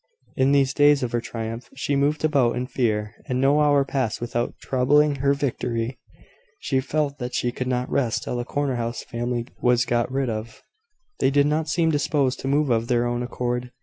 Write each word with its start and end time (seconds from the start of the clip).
In 0.35 0.51
these 0.51 0.73
days 0.73 1.03
of 1.03 1.11
her 1.11 1.21
triumph 1.21 1.69
she 1.75 1.95
moved 1.95 2.25
about 2.25 2.55
in 2.55 2.65
fear; 2.65 3.13
and 3.27 3.39
no 3.39 3.59
hour 3.61 3.85
passed 3.85 4.19
without 4.19 4.57
troubling 4.59 5.17
her 5.17 5.31
victory. 5.35 5.99
She 6.57 6.79
felt 6.79 7.19
that 7.19 7.35
she 7.35 7.51
could 7.51 7.67
not 7.67 7.87
rest 7.87 8.23
till 8.23 8.37
the 8.37 8.43
corner 8.43 8.77
house 8.77 9.03
family 9.03 9.45
was 9.61 9.85
got 9.85 10.11
rid 10.11 10.27
of. 10.27 10.63
They 11.19 11.29
did 11.29 11.45
not 11.45 11.69
seem 11.69 11.91
disposed 11.91 12.39
to 12.39 12.47
move 12.47 12.71
of 12.71 12.87
their 12.87 13.05
own 13.05 13.21
accord. 13.21 13.69